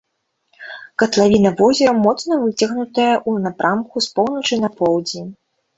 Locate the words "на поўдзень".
4.65-5.31